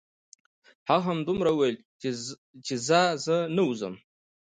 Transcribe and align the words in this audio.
هغه 0.89 1.03
همدومره 1.09 1.51
وویل: 1.53 1.77
ځه 2.75 3.01
زه 3.25 3.35
نه 3.55 3.61
وځم. 3.67 3.95